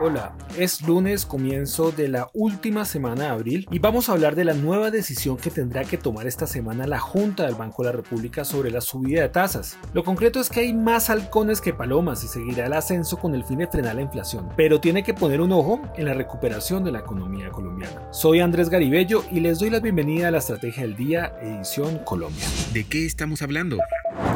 [0.00, 4.44] Hola, es lunes, comienzo de la última semana de abril y vamos a hablar de
[4.44, 7.96] la nueva decisión que tendrá que tomar esta semana la Junta del Banco de la
[7.96, 9.76] República sobre la subida de tasas.
[9.94, 13.44] Lo concreto es que hay más halcones que palomas y seguirá el ascenso con el
[13.44, 16.92] fin de frenar la inflación, pero tiene que poner un ojo en la recuperación de
[16.92, 18.12] la economía colombiana.
[18.12, 22.44] Soy Andrés Garibello y les doy la bienvenida a la Estrategia del Día, edición Colombia.
[22.72, 23.78] ¿De qué estamos hablando?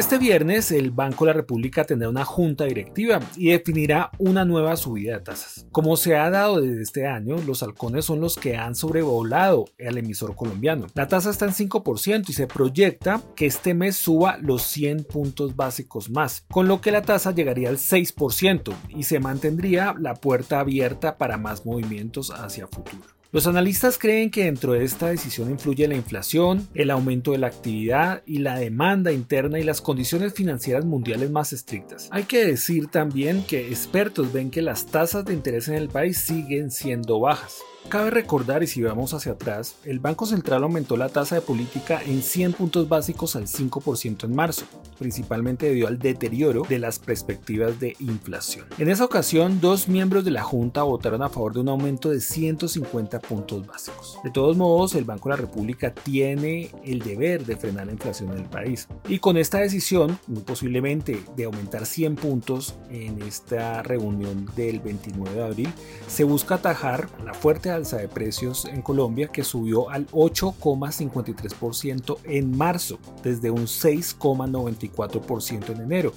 [0.00, 4.76] Este viernes el Banco de la República tendrá una junta directiva y definirá una nueva
[4.76, 5.66] subida de tasas.
[5.72, 9.98] Como se ha dado desde este año, los halcones son los que han sobrevolado al
[9.98, 10.86] emisor colombiano.
[10.94, 15.54] La tasa está en 5% y se proyecta que este mes suba los 100 puntos
[15.54, 20.60] básicos más, con lo que la tasa llegaría al 6% y se mantendría la puerta
[20.60, 23.19] abierta para más movimientos hacia futuro.
[23.32, 27.46] Los analistas creen que dentro de esta decisión influye la inflación, el aumento de la
[27.46, 32.08] actividad y la demanda interna y las condiciones financieras mundiales más estrictas.
[32.10, 36.18] Hay que decir también que expertos ven que las tasas de interés en el país
[36.18, 37.58] siguen siendo bajas.
[37.88, 42.00] Cabe recordar, y si vamos hacia atrás, el Banco Central aumentó la tasa de política
[42.04, 44.64] en 100 puntos básicos al 5% en marzo,
[44.98, 48.66] principalmente debido al deterioro de las perspectivas de inflación.
[48.78, 52.20] En esa ocasión, dos miembros de la Junta votaron a favor de un aumento de
[52.20, 54.18] 150 puntos básicos.
[54.22, 58.30] De todos modos, el Banco de la República tiene el deber de frenar la inflación
[58.30, 58.86] en el país.
[59.08, 65.34] Y con esta decisión, muy posiblemente de aumentar 100 puntos en esta reunión del 29
[65.34, 65.72] de abril,
[66.06, 72.56] se busca atajar la fuerte alza de precios en Colombia que subió al 8,53% en
[72.56, 76.12] marzo, desde un 6,94% en enero.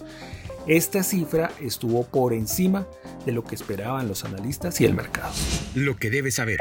[0.67, 2.87] Esta cifra estuvo por encima
[3.25, 5.33] de lo que esperaban los analistas y el mercado.
[5.75, 6.59] Lo que debes saber.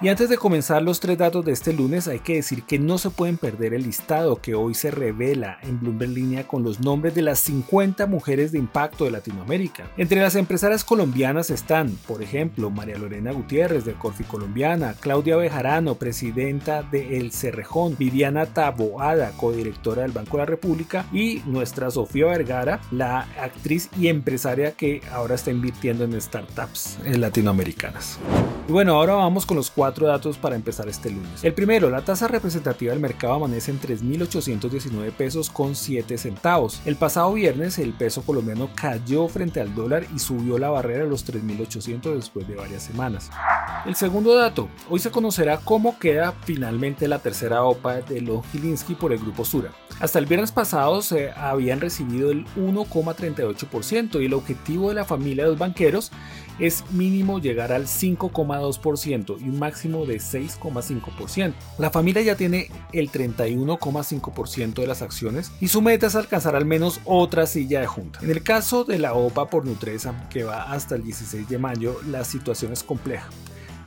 [0.00, 2.98] Y antes de comenzar los tres datos de este lunes, hay que decir que no
[2.98, 7.16] se pueden perder el listado que hoy se revela en Bloomberg Línea con los nombres
[7.16, 9.90] de las 50 mujeres de impacto de Latinoamérica.
[9.96, 15.96] Entre las empresarias colombianas están, por ejemplo, María Lorena Gutiérrez de Corfi Colombiana, Claudia Bejarano,
[15.96, 22.26] presidenta de El Cerrejón, Viviana Taboada, codirectora del Banco de la República, y nuestra Sofía
[22.26, 28.20] Vergara, la actriz y empresaria que ahora está invirtiendo en startups latinoamericanas.
[28.68, 31.44] Y bueno, ahora vamos con los cuatro datos para empezar este lunes.
[31.44, 36.80] El primero, la tasa representativa del mercado amanece en 3.819 pesos con 7 centavos.
[36.84, 41.10] El pasado viernes el peso colombiano cayó frente al dólar y subió la barrera de
[41.10, 43.30] los 3.800 después de varias semanas.
[43.86, 48.94] El segundo dato, hoy se conocerá cómo queda finalmente la tercera OPA de Lon Gilinski
[48.94, 49.70] por el grupo Sura.
[50.00, 55.44] Hasta el viernes pasado se habían recibido el 1,38% y el objetivo de la familia
[55.44, 56.12] de los banqueros
[56.58, 61.54] es mínimo llegar al 5,2% y un máximo de 6,5%.
[61.78, 66.64] La familia ya tiene el 31,5% de las acciones y su meta es alcanzar al
[66.64, 68.20] menos otra silla de junta.
[68.22, 71.96] En el caso de la OPA por Nutresa, que va hasta el 16 de mayo,
[72.08, 73.28] la situación es compleja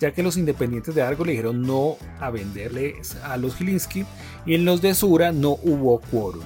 [0.02, 4.04] ya que los independientes de Argo le dijeron no a venderles a los Gilinski
[4.48, 6.44] y en los de Sura no hubo quórum.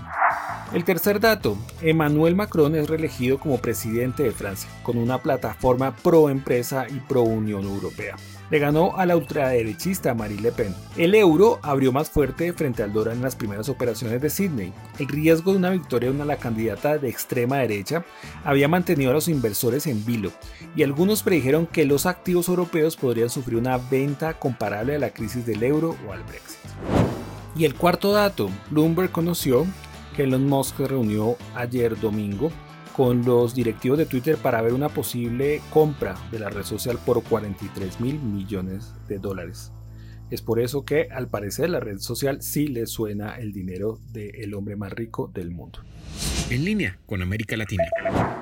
[0.76, 6.30] El tercer dato, Emmanuel Macron es reelegido como presidente de Francia, con una plataforma pro
[6.30, 8.18] empresa y pro Unión Europea.
[8.50, 10.76] Le ganó a la ultraderechista Marine Le Pen.
[10.98, 14.74] El euro abrió más fuerte frente al dólar en las primeras operaciones de Sydney.
[15.00, 18.04] El riesgo de una victoria de la candidata de extrema derecha
[18.44, 20.34] había mantenido a los inversores en vilo
[20.76, 25.46] y algunos predijeron que los activos europeos podrían sufrir una venta comparable a la crisis
[25.46, 26.60] del euro o al Brexit.
[27.56, 29.66] Y el cuarto dato, Bloomberg conoció
[30.18, 32.52] Elon Musk se reunió ayer domingo
[32.96, 37.22] con los directivos de Twitter para ver una posible compra de la red social por
[37.24, 39.74] 43 mil millones de dólares.
[40.32, 44.54] Es por eso que al parecer la red social sí le suena el dinero del
[44.54, 45.80] hombre más rico del mundo.
[46.52, 47.84] En línea con América Latina.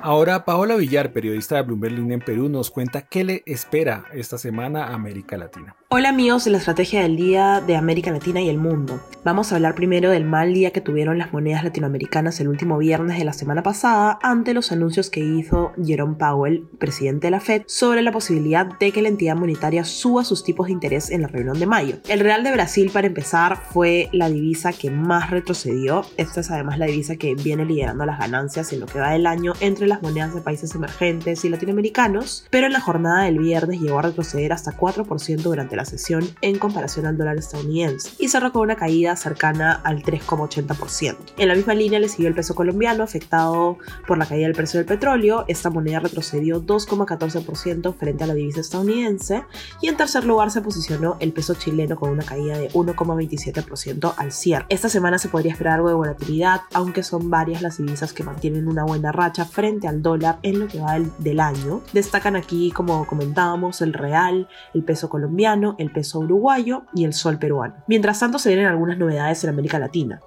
[0.01, 4.37] Ahora Paola Villar, periodista de Bloomberg Línea en Perú, nos cuenta qué le espera esta
[4.37, 5.77] semana a América Latina.
[5.87, 8.99] Hola amigos de la estrategia del día de América Latina y el mundo.
[9.23, 13.17] Vamos a hablar primero del mal día que tuvieron las monedas latinoamericanas el último viernes
[13.17, 17.61] de la semana pasada ante los anuncios que hizo Jerome Powell, presidente de la Fed,
[17.67, 21.29] sobre la posibilidad de que la entidad monetaria suba sus tipos de interés en la
[21.29, 21.97] reunión de mayo.
[22.09, 26.05] El Real de Brasil, para empezar, fue la divisa que más retrocedió.
[26.17, 29.27] Esta es además la divisa que viene liderando las ganancias en lo que va del
[29.27, 33.79] año entre las monedas de países emergentes y latinoamericanos, pero en la jornada del viernes
[33.79, 38.51] llegó a retroceder hasta 4% durante la sesión en comparación al dólar estadounidense y cerró
[38.51, 41.17] con una caída cercana al 3,80%.
[41.37, 44.79] En la misma línea le siguió el peso colombiano afectado por la caída del precio
[44.79, 49.43] del petróleo, esta moneda retrocedió 2,14% frente a la divisa estadounidense
[49.81, 54.31] y en tercer lugar se posicionó el peso chileno con una caída de 1,27% al
[54.31, 54.65] cierre.
[54.69, 58.67] Esta semana se podría esperar algo de volatilidad, aunque son varias las divisas que mantienen
[58.67, 61.81] una buena racha frente al dólar en lo que va del, año.
[61.93, 67.39] Destacan aquí, como comentábamos, el real, el peso colombiano, el peso uruguayo y el sol
[67.39, 67.75] peruano.
[67.87, 70.21] Mientras tanto se vienen algunas novedades en América Latina.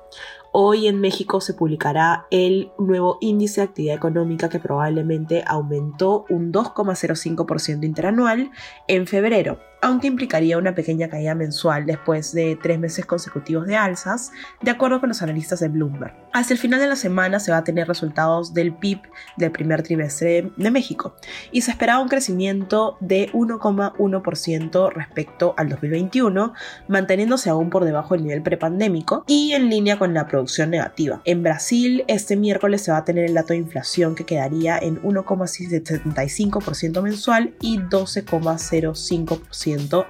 [0.53, 6.51] Hoy en México se publicará el nuevo índice de actividad económica que probablemente aumentó un
[6.51, 8.51] 2,05% interanual
[8.89, 14.33] en febrero aunque implicaría una pequeña caída mensual después de tres meses consecutivos de alzas,
[14.63, 16.15] de acuerdo con los analistas de Bloomberg.
[16.33, 19.01] Hacia el final de la semana se va a tener resultados del PIB
[19.37, 21.15] del primer trimestre de México
[21.53, 26.53] y se esperaba un crecimiento de 1,1% respecto al 2021,
[26.89, 31.21] manteniéndose aún por debajo del nivel prepandémico y en línea con la producción negativa.
[31.25, 35.03] En Brasil, este miércoles se va a tener el dato de inflación que quedaría en
[35.03, 39.41] 1,75% mensual y 12,05%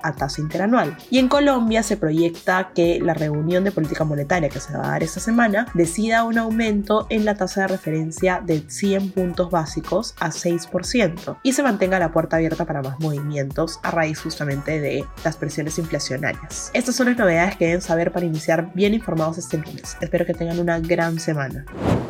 [0.02, 0.96] a tasa interanual.
[1.10, 4.90] Y en Colombia se proyecta que la reunión de política monetaria que se va a
[4.90, 10.14] dar esta semana decida un aumento en la tasa de referencia de 100 puntos básicos
[10.20, 15.04] a 6% y se mantenga la puerta abierta para más movimientos a raíz justamente de
[15.24, 16.70] las presiones inflacionarias.
[16.74, 19.96] Estas son las novedades que deben saber para iniciar bien informados este lunes.
[20.00, 21.64] Espero que tengan una gran semana.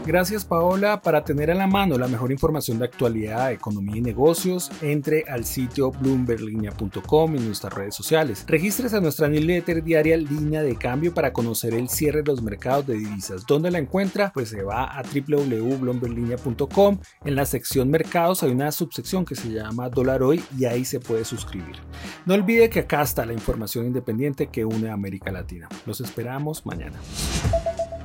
[0.05, 1.01] Gracias Paola.
[1.03, 5.45] Para tener a la mano la mejor información de actualidad, economía y negocios, entre al
[5.45, 8.45] sitio bloomberlinia.com en nuestras redes sociales.
[8.47, 12.87] Regístrese a nuestra newsletter diaria Línea de Cambio para conocer el cierre de los mercados
[12.87, 13.47] de divisas.
[13.47, 14.33] ¿Dónde la encuentra?
[14.35, 16.99] Pues se va a www.bloomberlinia.com.
[17.25, 21.01] En la sección mercados hay una subsección que se llama Dólar Hoy y ahí se
[21.01, 21.77] puede suscribir.
[22.25, 25.69] No olvide que acá está la información independiente que une a América Latina.
[25.87, 26.99] Los esperamos mañana.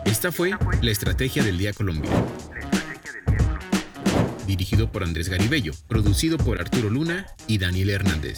[0.05, 0.51] Esta fue
[0.81, 2.09] la Estrategia del Día Colombia.
[4.47, 8.37] Dirigido por Andrés Garibello, producido por Arturo Luna y Daniel Hernández.